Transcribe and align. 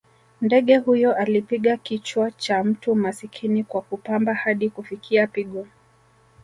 Ndege 0.41 0.77
huyo 0.77 1.15
alipiga 1.15 1.77
kichwa 1.77 2.31
cha 2.31 2.63
mtu 2.63 2.95
masikini 2.95 3.63
kwa 3.63 3.81
kupamba 3.81 4.33
hadi 4.33 4.69
kufikia 4.69 5.27
pigo 5.27 5.67